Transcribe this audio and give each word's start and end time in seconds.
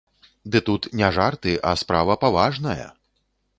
Ды 0.55 0.61
тут 0.69 0.87
не 1.01 1.09
жарты, 1.17 1.53
а 1.71 1.75
справа 1.83 2.17
паважная! 2.25 2.91